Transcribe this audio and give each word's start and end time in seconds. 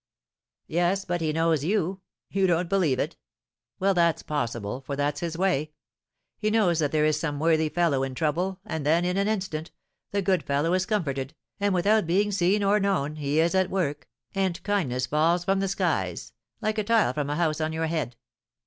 "Yes, 0.65 1.05
but 1.05 1.21
he 1.21 1.31
knows 1.31 1.63
you. 1.63 2.01
You 2.31 2.47
don't 2.47 2.67
believe 2.67 2.97
it? 2.97 3.17
Well, 3.77 3.93
that's 3.93 4.23
possible, 4.23 4.81
for 4.81 4.95
that's 4.95 5.19
his 5.19 5.37
way. 5.37 5.73
He 6.39 6.49
knows 6.49 6.79
that 6.79 6.91
there 6.91 7.05
is 7.05 7.19
some 7.19 7.39
worthy 7.39 7.69
fellow 7.69 8.01
in 8.01 8.15
trouble, 8.15 8.59
and 8.65 8.83
then, 8.83 9.05
in 9.05 9.15
an 9.15 9.27
instant, 9.27 9.69
the 10.09 10.23
good 10.23 10.41
fellow 10.41 10.73
is 10.73 10.87
comforted, 10.87 11.35
and, 11.59 11.71
without 11.75 12.07
being 12.07 12.31
seen 12.31 12.63
or 12.63 12.79
known, 12.79 13.17
he 13.17 13.39
is 13.39 13.53
at 13.53 13.69
work, 13.69 14.07
and 14.33 14.63
kindness 14.63 15.05
falls 15.05 15.45
from 15.45 15.59
the 15.59 15.67
skies, 15.67 16.33
like 16.61 16.79
a 16.79 16.83
tile 16.83 17.13
from 17.13 17.29
a 17.29 17.35
house 17.35 17.61
on 17.61 17.71
your 17.71 17.85
head. 17.85 18.15